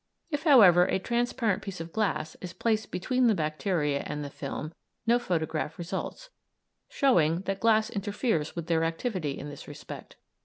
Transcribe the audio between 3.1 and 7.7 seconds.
the bacteria and the film no photograph results, showing that